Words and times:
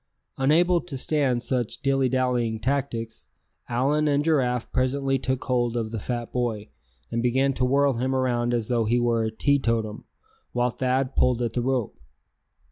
Unable 0.39 0.81
to 0.81 0.97
stand 0.97 1.43
such 1.43 1.83
dilly 1.83 2.09
dallying 2.09 2.57
tactics, 2.59 3.27
Allan 3.69 4.07
and 4.07 4.25
Giraffe 4.25 4.71
presently 4.71 5.19
took 5.19 5.43
hold 5.43 5.77
of 5.77 5.91
the 5.91 5.99
fat 5.99 6.31
boy, 6.31 6.69
and 7.11 7.21
began 7.21 7.53
to 7.53 7.65
whirl 7.65 7.93
him 7.93 8.15
around 8.15 8.51
as 8.51 8.67
though 8.67 8.85
he 8.85 8.99
were 8.99 9.23
a 9.25 9.29
teetotum, 9.29 10.05
while 10.53 10.71
Thad 10.71 11.15
pulled 11.15 11.43
at 11.43 11.53
the 11.53 11.61
rope. 11.61 11.95